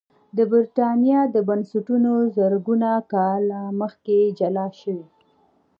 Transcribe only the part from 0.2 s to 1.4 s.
د برېټانیا